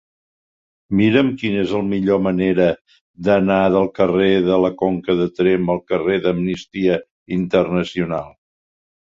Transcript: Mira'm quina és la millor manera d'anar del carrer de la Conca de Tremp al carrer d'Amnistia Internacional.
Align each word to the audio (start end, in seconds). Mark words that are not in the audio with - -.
Mira'm 0.99 1.27
quina 1.41 1.59
és 1.63 1.73
la 1.79 1.81
millor 1.89 2.21
manera 2.27 2.65
d'anar 3.27 3.59
del 3.75 3.85
carrer 3.99 4.31
de 4.49 4.57
la 4.65 4.73
Conca 4.81 5.17
de 5.21 5.29
Tremp 5.41 5.71
al 5.75 5.85
carrer 5.93 6.19
d'Amnistia 6.25 6.99
Internacional. 7.39 8.35